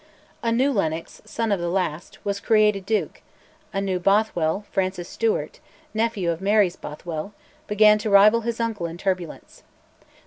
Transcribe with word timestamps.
A 0.41 0.51
new 0.51 0.71
Lennox, 0.73 1.21
son 1.25 1.51
of 1.51 1.59
the 1.59 1.69
last, 1.69 2.25
was 2.25 2.39
created 2.39 2.79
a 2.79 2.85
duke; 2.87 3.21
a 3.71 3.79
new 3.79 3.99
Bothwell, 3.99 4.65
Francis 4.71 5.07
Stewart 5.07 5.59
(nephew 5.93 6.31
of 6.31 6.41
Mary's 6.41 6.75
Bothwell), 6.75 7.35
began 7.67 7.99
to 7.99 8.09
rival 8.09 8.41
his 8.41 8.59
uncle 8.59 8.87
in 8.87 8.97
turbulence. 8.97 9.61